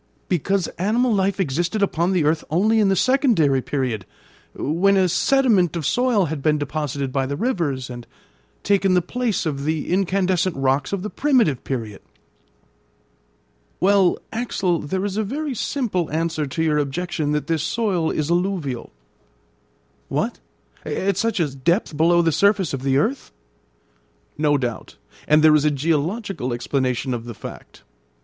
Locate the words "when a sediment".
4.55-5.75